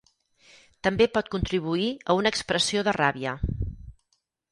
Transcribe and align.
També 0.87 1.07
pot 1.17 1.29
contribuir 1.35 1.85
a 2.13 2.15
una 2.21 2.31
expressió 2.35 2.83
de 2.89 2.95
ràbia. 2.97 3.35